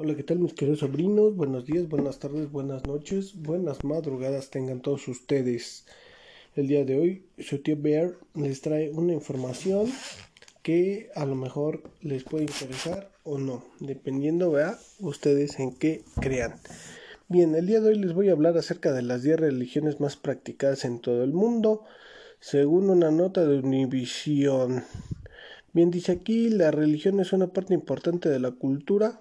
[0.00, 1.34] Hola, ¿qué tal mis queridos sobrinos?
[1.34, 5.86] Buenos días, buenas tardes, buenas noches, buenas madrugadas tengan todos ustedes.
[6.54, 9.90] El día de hoy, su tío Bear les trae una información
[10.62, 16.54] que a lo mejor les puede interesar o no, dependiendo, vea, ustedes en qué crean.
[17.26, 20.14] Bien, el día de hoy les voy a hablar acerca de las 10 religiones más
[20.14, 21.82] practicadas en todo el mundo,
[22.38, 24.84] según una nota de Univision.
[25.72, 29.20] Bien dice aquí, la religión es una parte importante de la cultura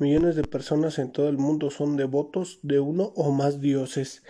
[0.00, 4.22] Millones de personas en todo el mundo son devotos de uno o más dioses,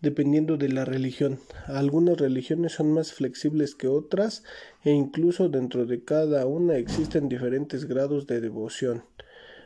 [0.00, 1.40] dependiendo de la religión.
[1.66, 4.44] Algunas religiones son más flexibles que otras
[4.84, 9.02] e incluso dentro de cada una existen diferentes grados de devoción.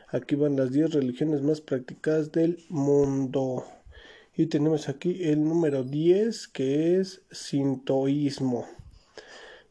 [0.07, 3.63] Aquí van las 10 religiones más practicadas del mundo.
[4.35, 8.65] Y tenemos aquí el número 10 que es sintoísmo.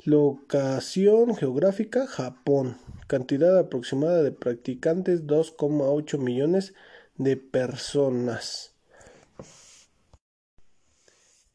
[0.07, 2.79] Locación geográfica Japón.
[3.07, 6.73] Cantidad aproximada de practicantes 2,8 millones
[7.19, 8.73] de personas.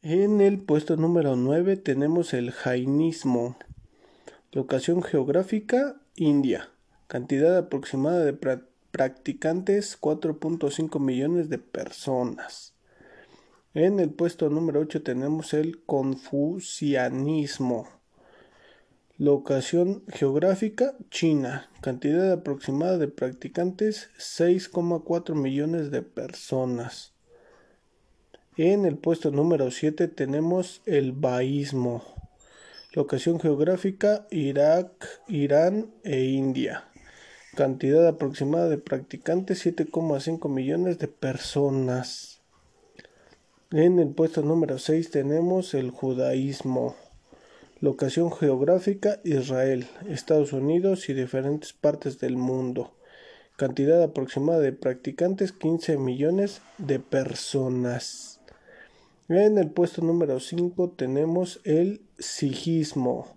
[0.00, 3.58] En el puesto número 9 tenemos el jainismo.
[4.52, 6.70] Locación geográfica India.
[7.08, 8.32] Cantidad aproximada de
[8.92, 12.74] practicantes 4.5 millones de personas.
[13.74, 17.95] En el puesto número 8 tenemos el confucianismo.
[19.18, 21.70] Locación geográfica China.
[21.80, 27.14] Cantidad aproximada de practicantes 6,4 millones de personas.
[28.58, 32.02] En el puesto número 7 tenemos el baísmo.
[32.92, 36.84] Locación geográfica Irak, Irán e India.
[37.54, 42.42] Cantidad aproximada de practicantes 7,5 millones de personas.
[43.70, 46.96] En el puesto número 6 tenemos el judaísmo.
[47.78, 52.94] Locación geográfica Israel, Estados Unidos y diferentes partes del mundo.
[53.58, 58.40] Cantidad aproximada de practicantes 15 millones de personas.
[59.28, 63.36] En el puesto número 5 tenemos el sijismo.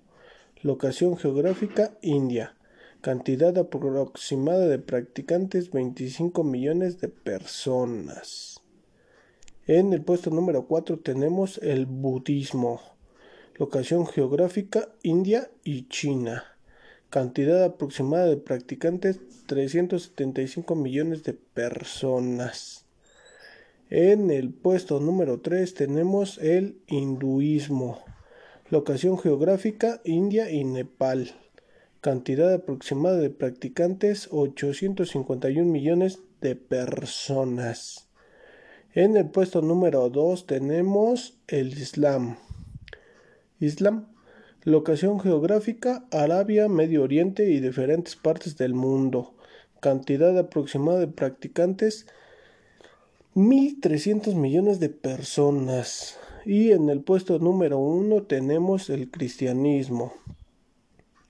[0.62, 2.56] Locación geográfica India.
[3.02, 8.62] Cantidad aproximada de practicantes 25 millones de personas.
[9.68, 12.99] En el puesto número 4 tenemos el budismo.
[13.60, 16.46] Locación geográfica India y China.
[17.10, 22.86] Cantidad aproximada de practicantes 375 millones de personas.
[23.90, 28.00] En el puesto número 3 tenemos el hinduismo.
[28.70, 31.36] Locación geográfica India y Nepal.
[32.00, 38.08] Cantidad aproximada de practicantes 851 millones de personas.
[38.94, 42.38] En el puesto número 2 tenemos el Islam.
[43.60, 44.08] Islam.
[44.64, 49.34] Locación geográfica Arabia, Medio Oriente y diferentes partes del mundo.
[49.80, 52.08] Cantidad aproximada de practicantes
[53.36, 56.18] 1.300 millones de personas.
[56.46, 60.14] Y en el puesto número uno tenemos el cristianismo.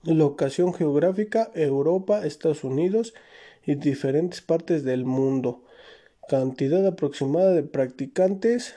[0.04, 3.14] Locación geográfica Europa, Estados Unidos
[3.66, 5.64] y diferentes partes del mundo.
[6.28, 8.76] Cantidad aproximada de practicantes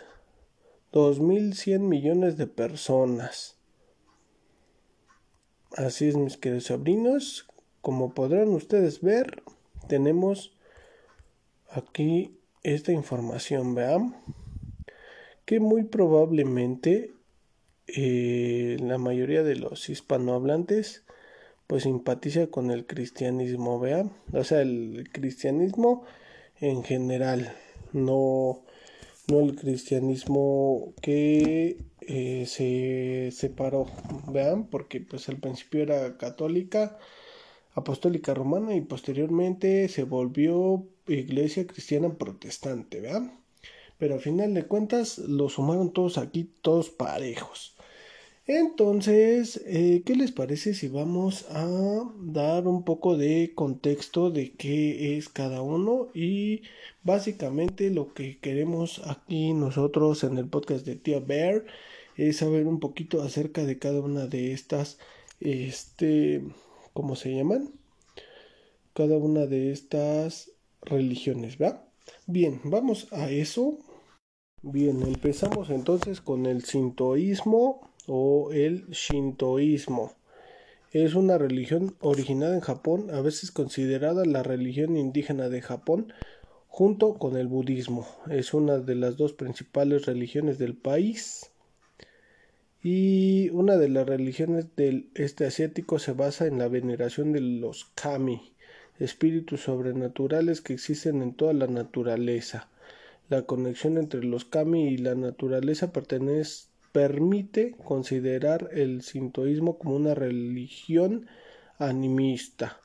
[0.92, 3.56] 2.100 millones de personas.
[5.76, 7.48] Así es, mis queridos sobrinos.
[7.80, 9.42] Como podrán ustedes ver,
[9.88, 10.56] tenemos
[11.70, 14.16] aquí esta información, vean,
[15.46, 17.14] que muy probablemente
[17.86, 21.04] eh, la mayoría de los hispanohablantes
[21.66, 26.04] pues simpatiza con el cristianismo, vean, o sea, el cristianismo
[26.60, 27.56] en general,
[27.92, 28.62] no
[29.28, 33.86] no el cristianismo que eh, se separó,
[34.28, 36.98] vean, porque pues al principio era católica,
[37.74, 43.40] apostólica romana y posteriormente se volvió iglesia cristiana protestante, vean.
[43.98, 47.76] Pero al final de cuentas los sumaron todos aquí, todos parejos.
[48.46, 51.64] Entonces, eh, ¿qué les parece si vamos a
[52.18, 56.08] dar un poco de contexto de qué es cada uno?
[56.12, 56.62] Y
[57.04, 61.64] básicamente lo que queremos aquí nosotros en el podcast de Tia Bear
[62.16, 64.98] es saber un poquito acerca de cada una de estas,
[65.38, 66.42] este,
[66.92, 67.70] ¿cómo se llaman?
[68.92, 70.50] Cada una de estas
[70.82, 71.88] religiones, ¿va?
[72.26, 73.78] Bien, vamos a eso.
[74.62, 80.14] Bien, empezamos entonces con el sintoísmo o el shintoísmo.
[80.92, 86.12] Es una religión originada en Japón, a veces considerada la religión indígena de Japón,
[86.68, 88.06] junto con el budismo.
[88.30, 91.50] Es una de las dos principales religiones del país.
[92.82, 97.84] Y una de las religiones del este asiático se basa en la veneración de los
[97.94, 98.52] kami,
[98.98, 102.68] espíritus sobrenaturales que existen en toda la naturaleza.
[103.28, 105.92] La conexión entre los kami y la naturaleza
[106.92, 111.26] permite considerar el sintoísmo como una religión
[111.78, 112.78] animista.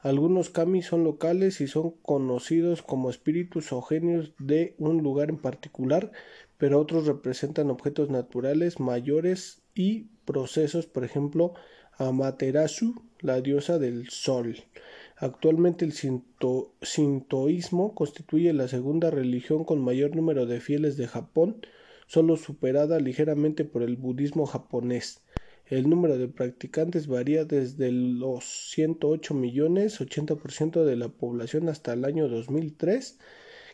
[0.00, 5.38] Algunos kami son locales y son conocidos como espíritus o genios de un lugar en
[5.38, 6.12] particular,
[6.56, 11.54] pero otros representan objetos naturales mayores y procesos, por ejemplo,
[11.96, 14.56] Amaterasu, la diosa del sol.
[15.16, 21.60] Actualmente el sintoísmo constituye la segunda religión con mayor número de fieles de Japón,
[22.08, 25.20] solo superada ligeramente por el budismo japonés.
[25.66, 32.06] El número de practicantes varía desde los 108 millones, 80% de la población hasta el
[32.06, 33.18] año 2003,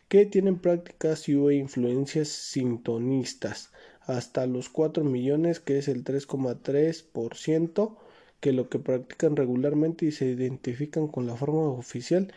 [0.09, 3.71] que tienen prácticas y o influencias sintonistas,
[4.03, 7.97] hasta los 4 millones, que es el 3,3%,
[8.41, 12.33] que lo que practican regularmente y se identifican con la forma oficial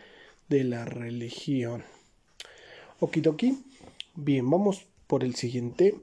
[0.48, 1.82] de la religión.
[3.00, 3.58] Okidoki.
[4.14, 5.96] Bien, vamos por el siguiente.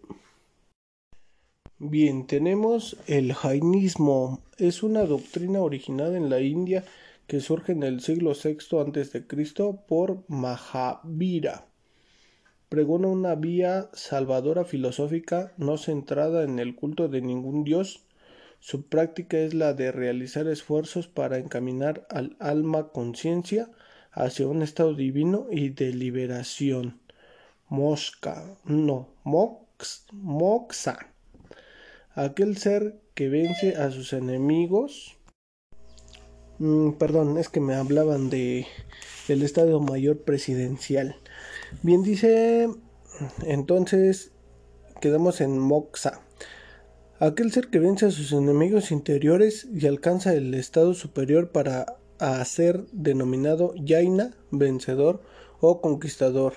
[1.78, 4.42] Bien, tenemos el jainismo.
[4.58, 6.84] Es una doctrina originada en la India
[7.28, 9.26] que surge en el siglo VI a.C.
[9.88, 11.68] por Mahavira.
[12.70, 18.06] Pregona una vía salvadora filosófica no centrada en el culto de ningún dios.
[18.60, 23.70] Su práctica es la de realizar esfuerzos para encaminar al alma conciencia
[24.12, 27.05] hacia un estado divino y de liberación.
[27.70, 31.16] Mosca, no, mox, moxa
[32.16, 35.18] aquel ser que vence a sus enemigos.
[36.60, 38.66] Mm, perdón, es que me hablaban de
[39.28, 41.18] el Estado Mayor Presidencial.
[41.84, 42.70] Bien dice,
[43.44, 44.32] entonces
[45.02, 46.22] quedamos en Moxa.
[47.20, 51.98] Aquel ser que vence a sus enemigos interiores y alcanza el estado superior para
[52.46, 55.22] ser denominado Yaina, vencedor
[55.60, 56.54] o conquistador.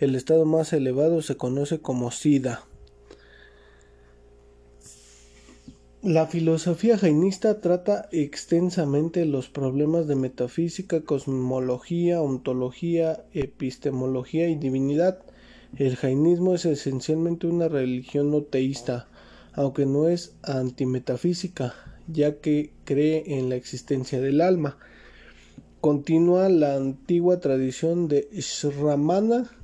[0.00, 2.64] El estado más elevado se conoce como Sida.
[6.02, 15.20] La filosofía jainista trata extensamente los problemas de metafísica, cosmología, ontología, epistemología y divinidad.
[15.76, 19.06] El jainismo es esencialmente una religión no teísta,
[19.52, 21.74] aunque no es antimetafísica,
[22.08, 24.78] ya que cree en la existencia del alma.
[25.82, 29.59] Continúa la antigua tradición de Shramana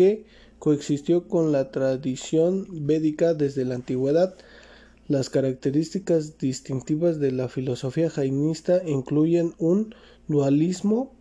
[0.00, 0.24] que
[0.58, 4.34] coexistió con la tradición védica desde la antigüedad.
[5.08, 9.94] Las características distintivas de la filosofía jainista incluyen un
[10.26, 11.12] dualismo,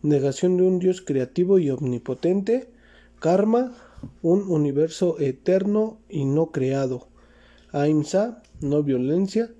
[0.00, 2.70] negación de un Dios creativo y omnipotente,
[3.20, 3.74] karma,
[4.22, 7.08] un universo eterno y no creado,
[7.70, 9.50] ahimsa, no violencia,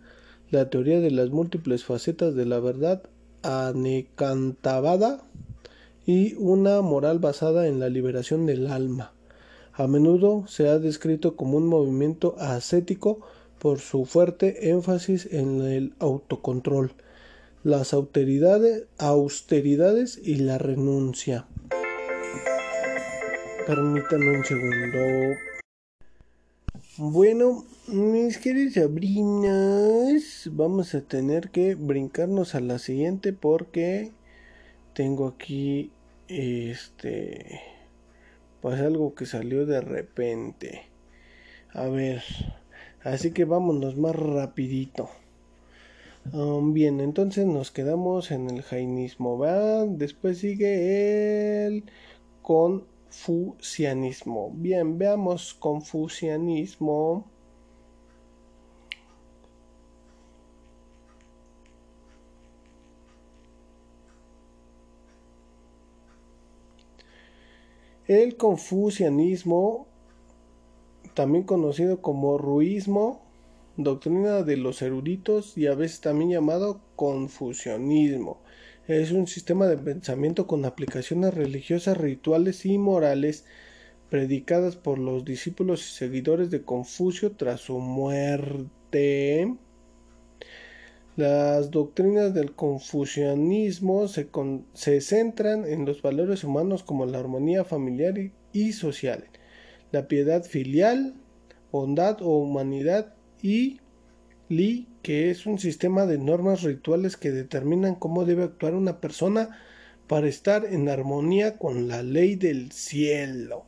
[0.50, 3.02] la teoría de las múltiples facetas de la verdad,
[3.42, 5.26] anekantavada
[6.06, 9.12] y una moral basada en la liberación del alma.
[9.72, 13.20] A menudo se ha descrito como un movimiento ascético
[13.58, 16.93] por su fuerte énfasis en el autocontrol,
[17.62, 21.46] las austeridades, austeridades y la renuncia.
[23.66, 25.38] Permítanme un segundo.
[26.99, 34.11] Bueno, mis queridos sobrinos, vamos a tener que brincarnos a la siguiente porque
[34.94, 35.90] tengo aquí
[36.28, 37.61] este
[38.61, 40.82] pues algo que salió de repente.
[41.75, 42.22] A ver,
[43.04, 45.11] Así que vámonos más rapidito.
[46.32, 49.84] Um, bien, entonces nos quedamos en el jainismo, ¿va?
[49.87, 51.84] Después sigue el
[52.42, 54.52] confucianismo.
[54.54, 57.26] Bien, veamos confucianismo.
[68.12, 69.87] El confucianismo
[71.14, 73.23] también conocido como ruismo,
[73.78, 78.42] doctrina de los eruditos y a veces también llamado confucianismo.
[78.87, 83.47] Es un sistema de pensamiento con aplicaciones religiosas, rituales y morales
[84.11, 89.57] predicadas por los discípulos y seguidores de Confucio tras su muerte.
[91.16, 98.14] Las doctrinas del confucianismo se, centran en los valores humanos como la armonía familiar
[98.52, 99.28] y social
[99.92, 101.14] la piedad filial,
[101.71, 103.78] bondad o humanidad y
[104.49, 109.59] Li, que es un sistema de normas rituales que determinan cómo debe actuar una persona
[110.09, 113.64] para estar en armonía con la ley del cielo.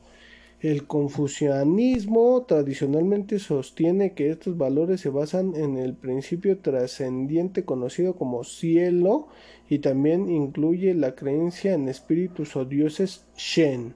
[0.65, 8.45] El confucianismo tradicionalmente sostiene que estos valores se basan en el principio trascendiente conocido como
[8.45, 9.29] cielo
[9.69, 13.95] y también incluye la creencia en espíritus o dioses Shen.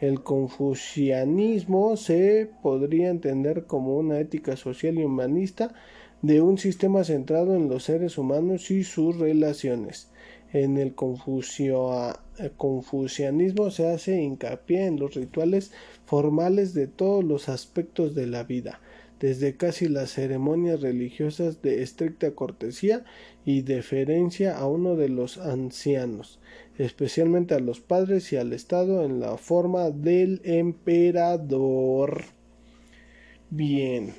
[0.00, 5.74] El confucianismo se podría entender como una ética social y humanista
[6.22, 10.12] de un sistema centrado en los seres humanos y sus relaciones.
[10.52, 15.72] En el confucianismo se hace hincapié en los rituales
[16.06, 18.80] formales de todos los aspectos de la vida,
[19.20, 23.04] desde casi las ceremonias religiosas de estricta cortesía
[23.44, 26.40] y deferencia a uno de los ancianos,
[26.78, 32.24] especialmente a los padres y al Estado en la forma del emperador.
[33.50, 34.14] Bien.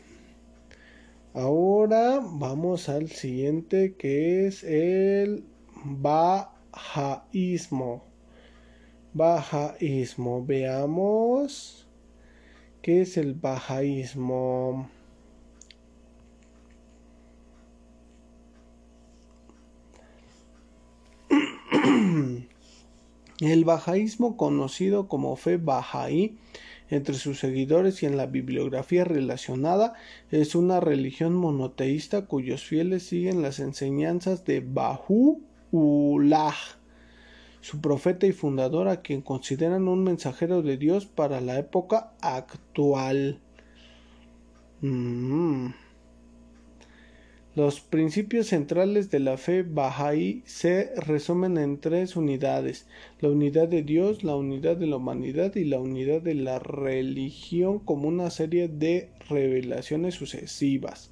[1.34, 5.44] Ahora vamos al siguiente que es el
[5.84, 6.44] Bajaísmo.
[9.14, 10.46] Bajaísmo.
[10.46, 11.88] Veamos
[12.82, 14.90] qué es el Bajaísmo.
[23.40, 26.38] El bajaísmo, conocido como fe bajaí,
[26.90, 29.94] entre sus seguidores y en la bibliografía relacionada,
[30.30, 35.42] es una religión monoteísta cuyos fieles siguen las enseñanzas de Bahu
[35.72, 36.56] Ulah,
[37.62, 43.40] su profeta y fundador, a quien consideran un mensajero de Dios para la época actual.
[44.82, 45.68] Mm.
[47.56, 52.88] Los principios centrales de la fe Bahá'í se resumen en tres unidades:
[53.20, 57.80] la unidad de Dios, la unidad de la humanidad y la unidad de la religión
[57.80, 61.12] como una serie de revelaciones sucesivas.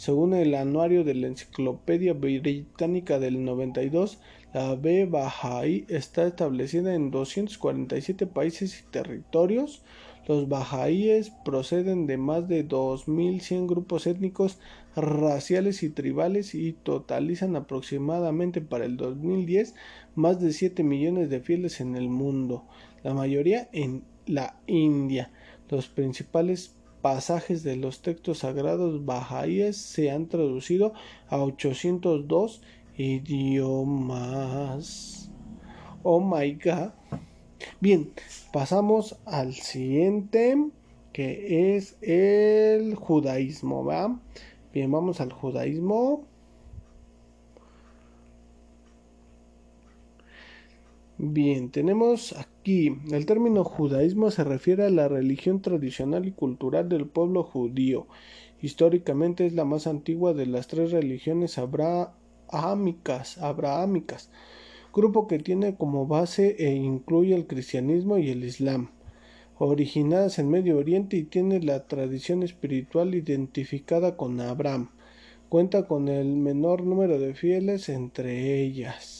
[0.00, 4.18] Según el anuario de la Enciclopedia Británica del 92,
[4.54, 9.82] la B Bahá'í está establecida en 247 países y territorios.
[10.26, 14.58] Los bahá'íes proceden de más de 2.100 grupos étnicos,
[14.96, 19.74] raciales y tribales y totalizan aproximadamente para el 2010
[20.14, 22.64] más de 7 millones de fieles en el mundo,
[23.04, 25.30] la mayoría en la India.
[25.68, 30.92] Los principales pasajes de los textos sagrados bahá'íes se han traducido
[31.28, 32.62] a 802
[32.96, 34.50] idiomas.
[36.02, 36.90] Oh my god.
[37.80, 38.10] Bien,
[38.52, 40.56] pasamos al siguiente
[41.12, 43.84] que es el judaísmo.
[44.72, 46.26] Bien, vamos al judaísmo.
[51.22, 57.06] Bien, tenemos aquí el término judaísmo se refiere a la religión tradicional y cultural del
[57.06, 58.06] pueblo judío.
[58.62, 64.30] Históricamente es la más antigua de las tres religiones abrahámicas, abrahámicas
[64.94, 68.88] grupo que tiene como base e incluye el cristianismo y el islam,
[69.58, 74.88] originadas en Medio Oriente y tiene la tradición espiritual identificada con Abraham.
[75.50, 79.19] Cuenta con el menor número de fieles entre ellas.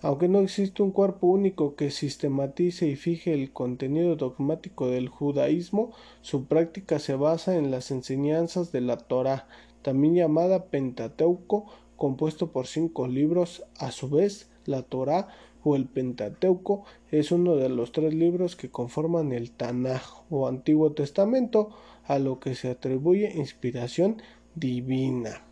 [0.00, 5.90] Aunque no existe un cuerpo único que sistematice y fije el contenido dogmático del judaísmo,
[6.20, 9.48] su práctica se basa en las enseñanzas de la Torá,
[9.82, 13.64] también llamada Pentateuco, compuesto por cinco libros.
[13.78, 15.28] A su vez, la Torá
[15.64, 20.92] o el Pentateuco es uno de los tres libros que conforman el Tanaj o Antiguo
[20.92, 21.70] Testamento,
[22.04, 24.22] a lo que se atribuye inspiración
[24.54, 25.47] divina.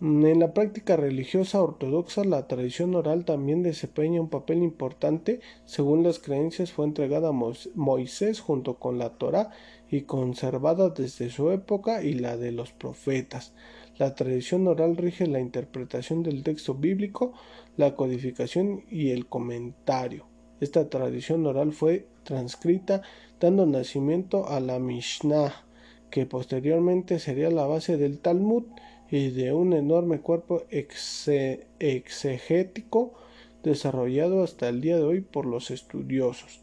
[0.00, 5.40] En la práctica religiosa ortodoxa, la tradición oral también desempeña un papel importante.
[5.64, 9.50] Según las creencias, fue entregada a Moisés junto con la Torá
[9.90, 13.54] y conservada desde su época y la de los profetas.
[13.98, 17.32] La tradición oral rige la interpretación del texto bíblico,
[17.76, 20.26] la codificación y el comentario.
[20.60, 23.02] Esta tradición oral fue transcrita
[23.40, 25.64] dando nacimiento a la Mishnah,
[26.10, 28.64] que posteriormente sería la base del Talmud
[29.10, 33.14] y de un enorme cuerpo exegético
[33.62, 36.60] desarrollado hasta el día de hoy por los estudiosos.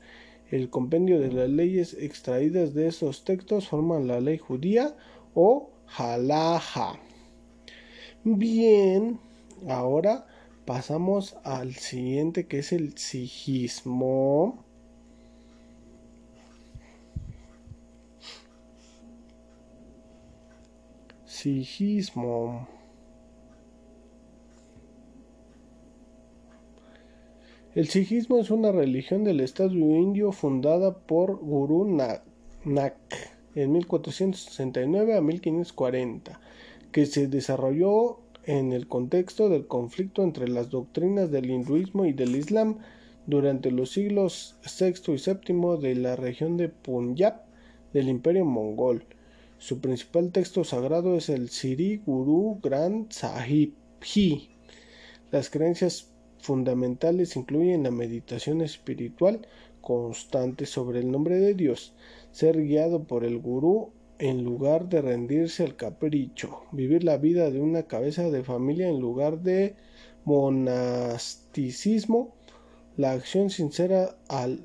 [0.52, 4.96] El compendio de las leyes extraídas de esos textos forman la ley judía
[5.34, 7.00] o halaja.
[8.24, 9.20] Bien,
[9.68, 10.28] ahora
[10.66, 14.65] pasamos al siguiente que es el sijismo.
[27.76, 32.96] El sijismo es una religión del estado indio fundada por Guru Nanak
[33.54, 36.40] en 1469 a 1540,
[36.92, 42.36] que se desarrolló en el contexto del conflicto entre las doctrinas del hinduismo y del
[42.36, 42.80] islam
[43.28, 47.44] durante los siglos VI y VII de la región de Punjab
[47.94, 49.06] del Imperio Mongol.
[49.58, 54.50] Su principal texto sagrado es el Sri Guru Granth Sahib Ji.
[55.32, 59.48] Las creencias fundamentales incluyen la meditación espiritual
[59.82, 61.94] constante sobre el nombre de Dios,
[62.32, 67.62] ser guiado por el gurú en lugar de rendirse al capricho, vivir la vida de
[67.62, 69.76] una cabeza de familia en lugar de
[70.26, 72.36] monasticismo,
[72.98, 74.62] la acción sincera al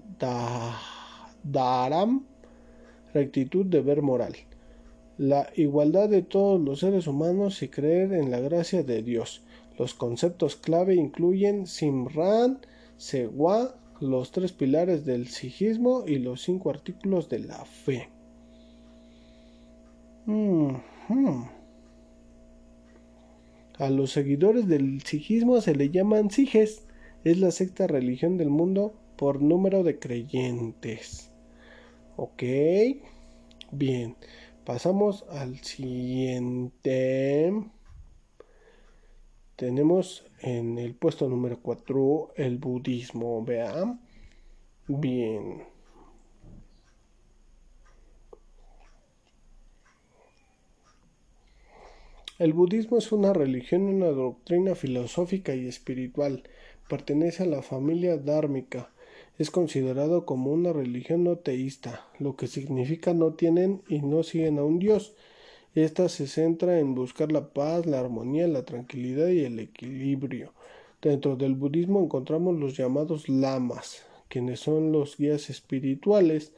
[1.45, 2.27] dharam,
[3.13, 4.37] rectitud, deber moral,
[5.21, 9.43] la igualdad de todos los seres humanos y creer en la gracia de Dios.
[9.79, 12.61] Los conceptos clave incluyen Simran,
[12.97, 18.09] Sewa, los tres pilares del sijismo y los cinco artículos de la fe.
[23.77, 26.87] A los seguidores del sijismo se le llaman sijes.
[27.25, 31.31] Es la sexta religión del mundo por número de creyentes.
[32.17, 32.43] Ok.
[33.71, 34.17] Bien.
[34.71, 37.53] Pasamos al siguiente.
[39.57, 43.45] Tenemos en el puesto número 4 el budismo.
[43.45, 44.01] Vean.
[44.87, 45.65] Bien.
[52.39, 56.45] El budismo es una religión una doctrina filosófica y espiritual.
[56.89, 58.93] Pertenece a la familia dármica.
[59.41, 64.59] Es considerado como una religión no teísta, lo que significa no tienen y no siguen
[64.59, 65.15] a un dios.
[65.75, 70.53] Esta se centra en buscar la paz, la armonía, la tranquilidad y el equilibrio.
[71.01, 76.53] Dentro del budismo encontramos los llamados lamas, quienes son los guías espirituales.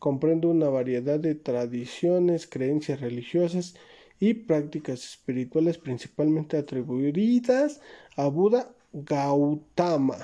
[0.00, 3.76] Comprende una variedad de tradiciones, creencias religiosas
[4.18, 7.80] y prácticas espirituales principalmente atribuidas
[8.16, 10.16] a Buda Gautama.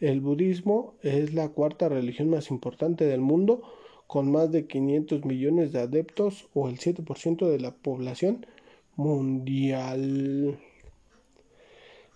[0.00, 3.62] El budismo es la cuarta religión más importante del mundo,
[4.06, 8.46] con más de 500 millones de adeptos o el 7% de la población
[8.94, 10.58] mundial.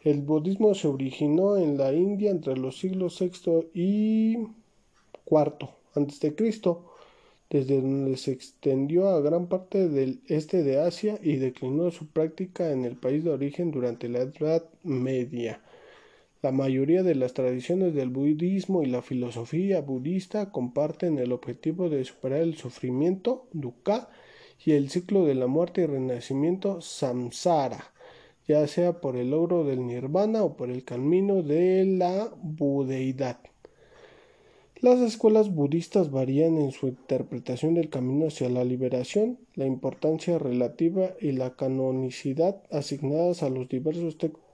[0.03, 4.37] El budismo se originó en la India entre los siglos VI y
[5.27, 6.87] IV Cristo
[7.51, 12.71] desde donde se extendió a gran parte del este de Asia y declinó su práctica
[12.71, 15.61] en el país de origen durante la Edad Media.
[16.43, 22.03] La mayoría de las tradiciones del budismo y la filosofía budista comparten el objetivo de
[22.07, 24.09] superar el sufrimiento, dukkha,
[24.65, 27.93] y el ciclo de la muerte y renacimiento, samsara,
[28.49, 33.41] ya sea por el logro del nirvana o por el camino de la budeidad.
[34.81, 41.11] Las escuelas budistas varían en su interpretación del camino hacia la liberación, la importancia relativa
[41.21, 44.50] y la canonicidad asignadas a los diversos textos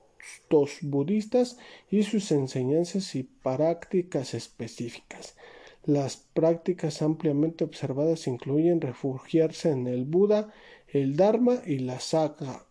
[0.83, 1.59] budistas
[1.91, 5.37] y sus enseñanzas y prácticas específicas.
[5.85, 10.53] Las prácticas ampliamente observadas incluyen refugiarse en el Buda,
[10.89, 12.67] el Dharma y la Sangha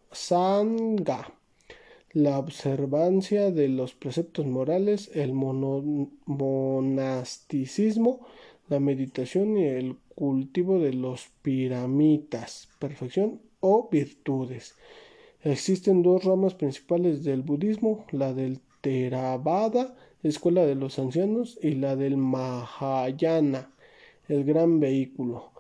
[2.15, 8.26] la observancia de los preceptos morales, el monasticismo,
[8.70, 14.76] la meditación y el cultivo de los piramitas, perfección o virtudes.
[15.45, 21.95] Existen dos ramas principales del budismo, la del Theravada, escuela de los ancianos, y la
[21.95, 23.71] del Mahayana,
[24.27, 25.51] el gran vehículo.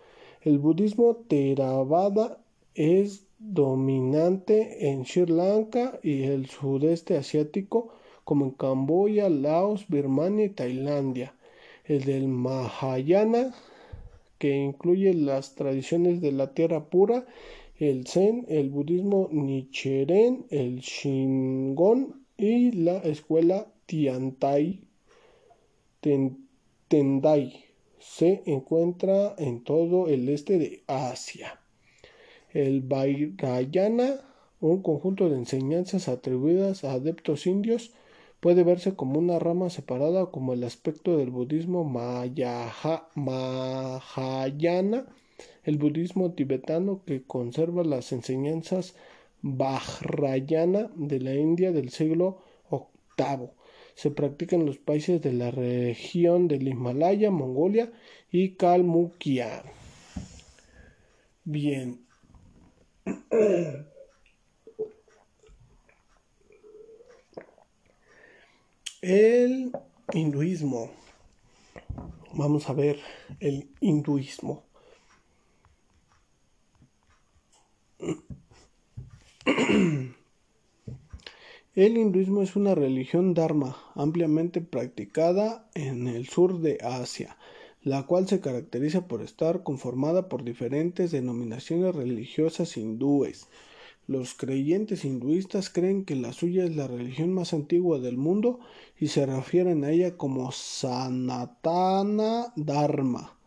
[0.41, 2.39] El budismo Theravada
[2.73, 7.93] es dominante en Sri Lanka y el sudeste asiático,
[8.23, 11.35] como en Camboya, Laos, Birmania y Tailandia.
[11.83, 13.53] El del Mahayana,
[14.39, 17.27] que incluye las tradiciones de la tierra pura,
[17.77, 24.79] el Zen, el budismo Nichiren, el Shingon y la escuela Tiantai
[26.87, 27.65] Tendai.
[27.99, 31.59] Se encuentra en todo el este de Asia.
[32.53, 34.21] El Vairayana,
[34.61, 37.91] un conjunto de enseñanzas atribuidas a adeptos indios,
[38.39, 42.95] puede verse como una rama separada como el aspecto del budismo Mahayana,
[45.63, 48.95] el budismo tibetano que conserva las enseñanzas
[49.41, 53.49] Vajrayana de la India del siglo VIII.
[53.95, 57.91] Se practica en los países de la región del Himalaya, Mongolia
[58.31, 59.63] y Kalmukia.
[61.43, 62.05] Bien,
[69.01, 69.71] el
[70.13, 70.89] hinduismo.
[72.33, 72.99] Vamos a ver
[73.39, 74.64] el hinduismo.
[81.75, 87.37] El hinduismo es una religión dharma ampliamente practicada en el sur de Asia,
[87.83, 93.47] la cual se caracteriza por estar conformada por diferentes denominaciones religiosas hindúes.
[94.07, 98.59] Los creyentes hinduistas creen que la suya es la religión más antigua del mundo
[98.99, 103.37] y se refieren a ella como Sanatana Dharma,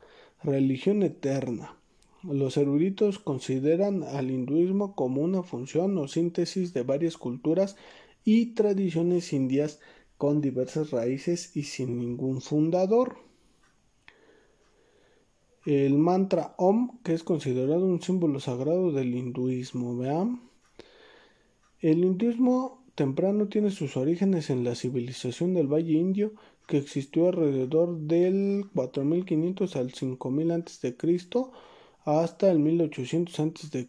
[0.43, 1.78] religión eterna.
[2.25, 7.77] Los eruditos consideran al hinduismo como una función o síntesis de varias culturas
[8.25, 9.79] y tradiciones indias
[10.17, 13.19] con diversas raíces y sin ningún fundador.
[15.65, 20.43] El mantra Om, que es considerado un símbolo sagrado del hinduismo, vean.
[21.81, 26.33] El hinduismo temprano tiene sus orígenes en la civilización del Valle Indio,
[26.67, 30.97] que existió alrededor del 4500 al 5000 a.C.
[32.09, 33.89] hasta el 1800 a.C.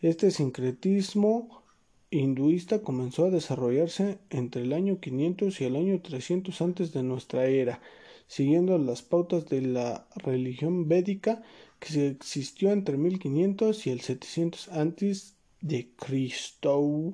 [0.00, 1.62] Este sincretismo
[2.10, 7.44] hinduista comenzó a desarrollarse entre el año 500 y el año 300 antes de nuestra
[7.44, 7.82] era,
[8.26, 11.42] siguiendo las pautas de la religión védica
[11.80, 17.12] que existió entre 1500 y el 700 antes de Cristo.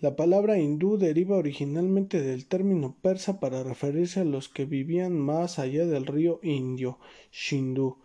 [0.00, 5.58] La palabra hindú deriva originalmente del término persa para referirse a los que vivían más
[5.58, 6.98] allá del río Indio,
[7.30, 7.98] Shindu,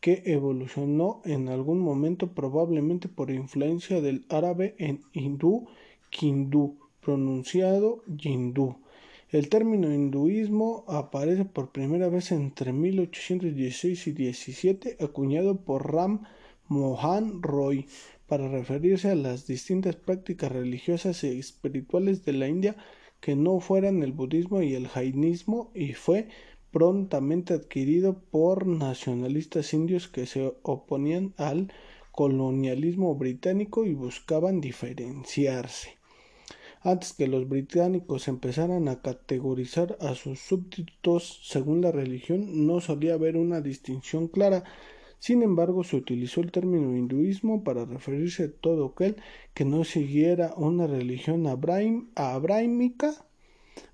[0.00, 5.68] que evolucionó en algún momento probablemente por influencia del árabe en hindú,
[6.10, 8.76] kindú, pronunciado yindú.
[9.30, 16.22] El término hinduismo aparece por primera vez entre 1816 y 17, acuñado por Ram
[16.68, 17.86] Mohan Roy
[18.26, 22.76] para referirse a las distintas prácticas religiosas y espirituales de la India
[23.20, 26.28] que no fueran el budismo y el jainismo y fue
[26.70, 31.72] prontamente adquirido por nacionalistas indios que se oponían al
[32.12, 35.98] colonialismo británico y buscaban diferenciarse.
[36.82, 43.14] Antes que los británicos empezaran a categorizar a sus súbditos según la religión, no solía
[43.14, 44.62] haber una distinción clara.
[45.18, 49.16] Sin embargo, se utilizó el término hinduismo para referirse a todo aquel
[49.54, 53.12] que no siguiera una religión abrahámica,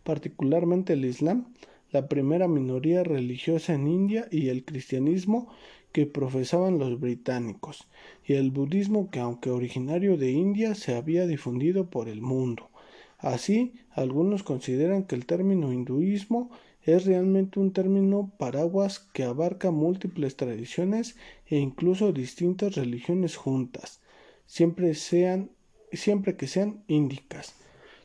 [0.02, 1.54] particularmente el Islam,
[1.94, 5.46] la primera minoría religiosa en India y el cristianismo
[5.92, 7.86] que profesaban los británicos,
[8.26, 12.68] y el budismo que aunque originario de India se había difundido por el mundo.
[13.18, 16.50] Así, algunos consideran que el término hinduismo
[16.82, 24.00] es realmente un término paraguas que abarca múltiples tradiciones e incluso distintas religiones juntas,
[24.46, 25.52] siempre, sean,
[25.92, 27.54] siempre que sean índicas.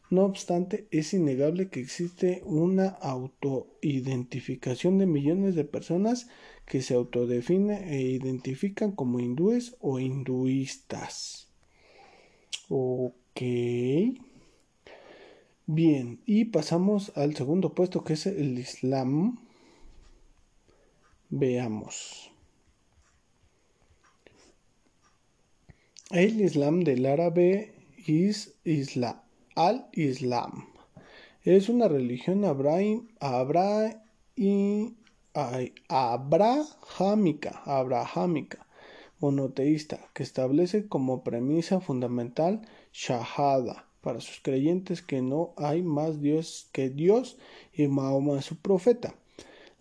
[0.09, 6.27] No obstante, es innegable que existe una autoidentificación de millones de personas
[6.65, 11.49] que se autodefinen e identifican como hindúes o hinduistas.
[12.69, 13.13] Ok.
[15.67, 19.37] Bien, y pasamos al segundo puesto que es el Islam.
[21.29, 22.31] Veamos.
[26.09, 27.75] El Islam del árabe
[28.07, 29.28] es Islam
[29.59, 30.69] al-Islam.
[31.43, 34.01] Es una religión abrahámica,
[37.65, 38.67] abrahámica,
[39.19, 42.61] monoteísta, que establece como premisa fundamental
[42.93, 47.37] Shahada para sus creyentes que no hay más Dios que Dios
[47.73, 49.13] y Mahoma su profeta.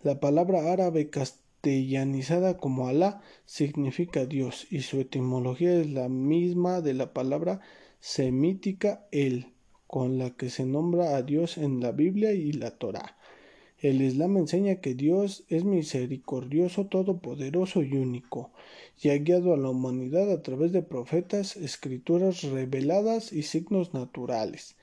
[0.03, 6.95] La palabra árabe castellanizada como Alá significa Dios y su etimología es la misma de
[6.95, 7.61] la palabra
[8.01, 9.53] semítica El
[9.89, 13.17] con la que se nombra a Dios en la Biblia y la Torá.
[13.79, 18.51] El Islam enseña que Dios es misericordioso, todopoderoso y único,
[19.01, 24.75] y ha guiado a la humanidad a través de profetas, escrituras reveladas y signos naturales.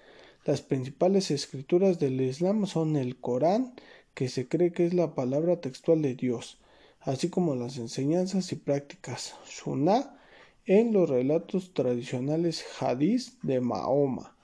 [0.45, 3.75] Las principales escrituras del Islam son el Corán,
[4.12, 6.59] que se cree que es la palabra textual de Dios,
[6.99, 10.19] así como las enseñanzas y prácticas Sunnah
[10.64, 14.36] en los relatos tradicionales hadís de Mahoma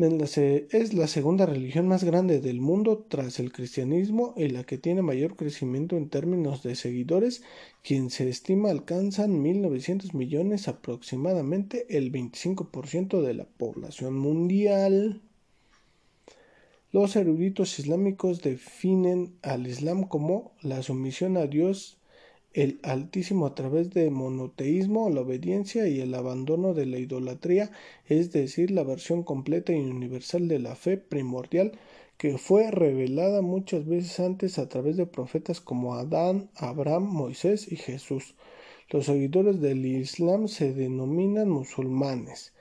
[0.00, 5.02] es la segunda religión más grande del mundo tras el cristianismo y la que tiene
[5.02, 7.42] mayor crecimiento en términos de seguidores,
[7.82, 15.20] quien se estima alcanzan 1.900 millones aproximadamente el 25% de la población mundial.
[16.92, 21.97] Los eruditos islámicos definen al Islam como la sumisión a Dios
[22.62, 27.70] el Altísimo a través de monoteísmo, la obediencia y el abandono de la idolatría,
[28.08, 31.78] es decir, la versión completa y universal de la fe primordial
[32.16, 37.76] que fue revelada muchas veces antes a través de profetas como Adán, Abraham, Moisés y
[37.76, 38.34] Jesús.
[38.90, 42.52] Los seguidores del Islam se denominan musulmanes.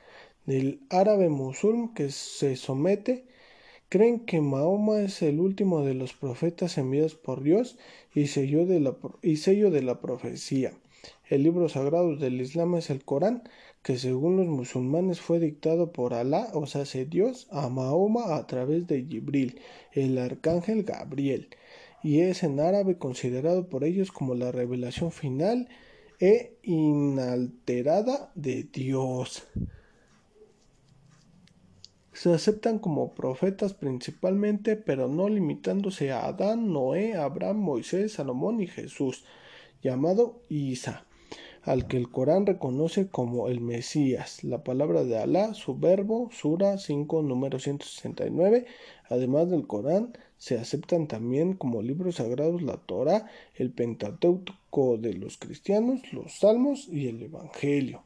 [0.45, 3.25] del árabe musulmán que se somete
[3.89, 7.77] creen que Mahoma es el último de los profetas enviados por Dios
[8.13, 10.73] y sello de la, y sello de la profecía.
[11.29, 13.43] El libro sagrado del Islam es el Corán,
[13.83, 18.87] que según los musulmanes fue dictado por Alá, o sea, Dios, a Mahoma a través
[18.87, 19.59] de Jibril,
[19.93, 21.49] el arcángel Gabriel,
[22.03, 25.69] y es en árabe considerado por ellos como la revelación final
[26.19, 29.47] e inalterada de Dios.
[32.17, 38.65] Se aceptan como profetas principalmente, pero no limitándose a Adán, Noé, Abraham, Moisés, Salomón y
[38.65, 39.23] Jesús,
[39.83, 41.05] llamado Isa,
[41.61, 46.79] al que el Corán reconoce como el Mesías, la palabra de Alá, su verbo, Sura
[46.79, 48.65] 5, número 169.
[49.09, 55.37] Además del Corán, se aceptan también como libros sagrados la Torah, el Pentateuco de los
[55.37, 58.01] cristianos, los Salmos y el Evangelio.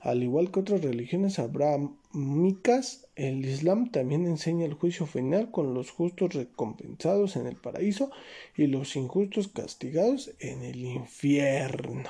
[0.00, 5.90] Al igual que otras religiones abrámicas, el Islam también enseña el juicio final con los
[5.90, 8.10] justos recompensados en el paraíso
[8.56, 12.08] y los injustos castigados en el infierno.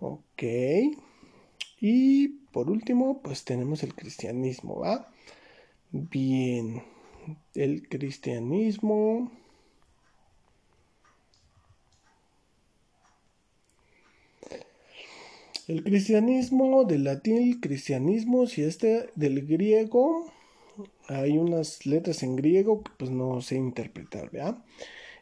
[0.00, 0.42] Ok.
[1.80, 5.08] Y por último, pues tenemos el cristianismo, ¿va?
[5.92, 6.82] Bien.
[7.54, 9.30] El cristianismo
[15.70, 20.28] El cristianismo, del latín cristianismo, y este del griego,
[21.06, 24.64] hay unas letras en griego que pues no sé interpretar, ¿verdad?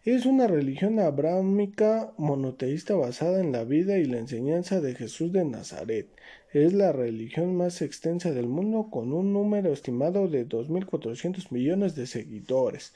[0.07, 5.45] Es una religión abrámica monoteísta basada en la vida y la enseñanza de Jesús de
[5.45, 6.09] Nazaret.
[6.55, 12.07] Es la religión más extensa del mundo con un número estimado de 2.400 millones de
[12.07, 12.95] seguidores,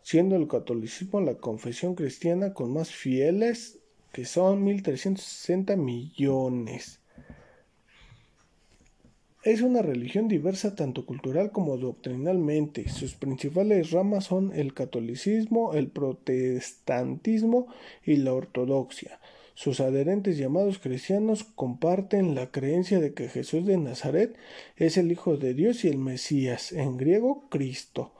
[0.00, 3.83] siendo el catolicismo la confesión cristiana con más fieles
[4.14, 7.00] que son 1.360 millones.
[9.42, 12.88] Es una religión diversa tanto cultural como doctrinalmente.
[12.88, 17.66] Sus principales ramas son el catolicismo, el protestantismo
[18.04, 19.18] y la ortodoxia.
[19.54, 24.36] Sus adherentes llamados cristianos comparten la creencia de que Jesús de Nazaret
[24.76, 28.12] es el Hijo de Dios y el Mesías, en griego Cristo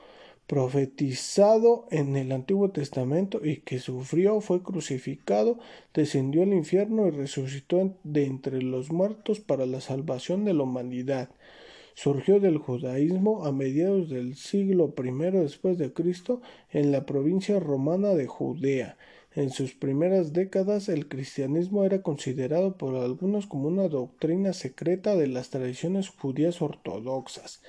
[0.47, 5.59] profetizado en el Antiguo Testamento y que sufrió, fue crucificado,
[5.95, 11.31] descendió al infierno y resucitó de entre los muertos para la salvación de la humanidad.
[11.95, 18.15] Surgió del judaísmo a mediados del siglo I después de Cristo en la provincia romana
[18.15, 18.99] de Judea.
[19.35, 25.29] En sus primeras décadas el cristianismo era considerado por algunos como una doctrina secreta de
[25.29, 27.63] las tradiciones judías ortodoxas.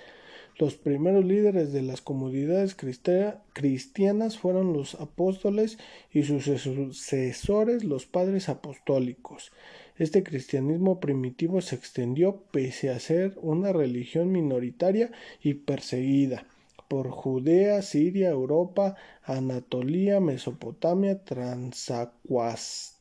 [0.58, 5.78] Los primeros líderes de las comunidades cristianas fueron los apóstoles
[6.14, 9.52] y sus sucesores los padres apostólicos.
[9.98, 16.46] Este cristianismo primitivo se extendió pese a ser una religión minoritaria y perseguida
[16.88, 21.20] por Judea, Siria, Europa, Anatolia, Mesopotamia,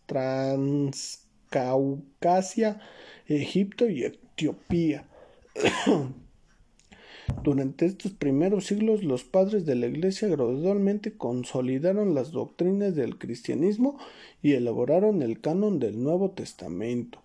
[0.06, 2.80] Transcaucasia,
[3.28, 5.04] Egipto y Etiopía.
[7.42, 13.98] Durante estos primeros siglos los padres de la Iglesia gradualmente consolidaron las doctrinas del cristianismo
[14.42, 17.20] y elaboraron el canon del Nuevo Testamento.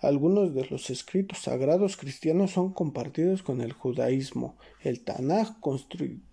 [0.00, 4.54] Algunos de los escritos sagrados cristianos son compartidos con el judaísmo.
[4.82, 5.56] El Tanaj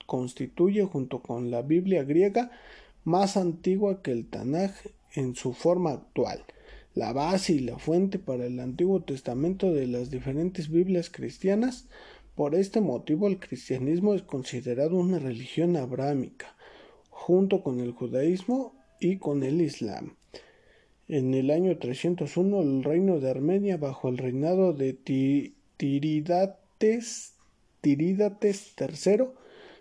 [0.06, 2.52] constituye junto con la Biblia griega
[3.06, 4.72] más antigua que el Tanaj
[5.14, 6.44] en su forma actual
[6.96, 11.88] la base y la fuente para el Antiguo Testamento de las diferentes Biblias cristianas
[12.36, 16.56] por este motivo el cristianismo es considerado una religión abrámica,
[17.10, 20.18] junto con el judaísmo y con el islam.
[21.08, 24.94] En el año 301 el reino de Armenia bajo el reinado de
[25.78, 27.36] Tiridates,
[27.80, 29.28] Tiridates III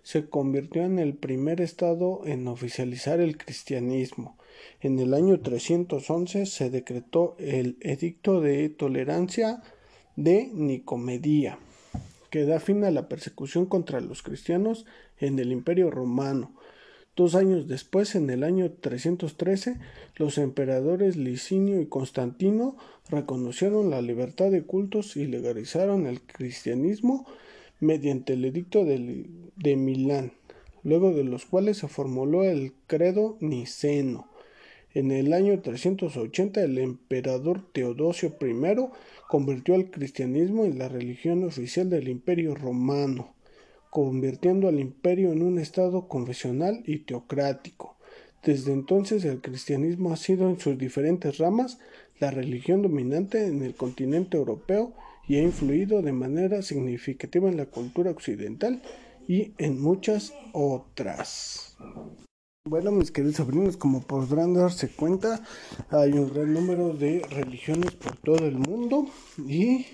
[0.04, 4.38] se convirtió en el primer estado en oficializar el cristianismo.
[4.80, 9.62] En el año 311 se decretó el Edicto de Tolerancia
[10.14, 11.58] de Nicomedia
[12.34, 14.86] que da fin a la persecución contra los cristianos
[15.20, 16.52] en el Imperio romano.
[17.14, 19.78] Dos años después, en el año 313,
[20.16, 22.76] los emperadores Licinio y Constantino
[23.08, 27.24] reconocieron la libertad de cultos y legalizaron el cristianismo
[27.78, 30.32] mediante el edicto de, de Milán,
[30.82, 34.28] luego de los cuales se formuló el credo niceno.
[34.94, 38.76] En el año 380 el emperador Teodosio I
[39.28, 43.34] convirtió al cristianismo en la religión oficial del imperio romano,
[43.90, 47.96] convirtiendo al imperio en un estado confesional y teocrático.
[48.44, 51.80] Desde entonces el cristianismo ha sido en sus diferentes ramas
[52.20, 54.92] la religión dominante en el continente europeo
[55.26, 58.80] y ha influido de manera significativa en la cultura occidental
[59.26, 61.76] y en muchas otras.
[62.66, 65.42] Bueno, mis queridos sobrinos, como podrán darse cuenta,
[65.90, 69.04] hay un gran número de religiones por todo el mundo
[69.46, 69.84] y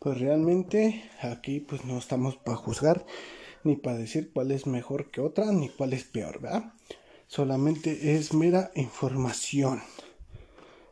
[0.00, 3.06] pues realmente aquí pues no estamos para juzgar
[3.62, 6.72] ni para decir cuál es mejor que otra ni cuál es peor, ¿verdad?
[7.28, 9.80] Solamente es mera información.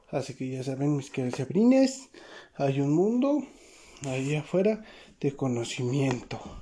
[0.08, 2.10] Así que ya saben, mis queridos sobrines,
[2.54, 3.42] hay un mundo
[4.06, 4.84] ahí afuera
[5.20, 6.61] de conocimiento.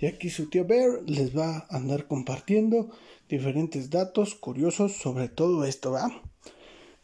[0.00, 2.90] Y aquí su tío Bear les va a andar compartiendo
[3.28, 6.22] diferentes datos curiosos sobre todo esto, ¿va?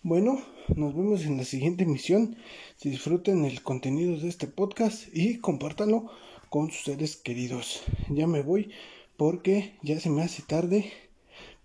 [0.03, 0.41] Bueno,
[0.77, 2.37] nos vemos en la siguiente emisión.
[2.83, 6.11] Disfruten el contenido de este podcast y compártanlo
[6.51, 7.83] con sus seres queridos.
[8.11, 8.71] Ya me voy
[9.17, 10.93] porque ya se me hace tarde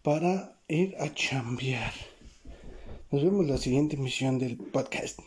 [0.01, 1.93] para ir a chambear.
[3.11, 5.19] Nos vemos en la siguiente emisión del podcast.